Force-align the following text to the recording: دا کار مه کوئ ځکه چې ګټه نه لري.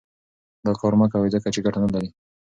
دا 0.65 0.71
کار 0.79 0.93
مه 0.99 1.05
کوئ 1.11 1.29
ځکه 1.35 1.47
چې 1.53 1.59
ګټه 1.65 1.79
نه 1.83 1.89
لري. 1.93 2.09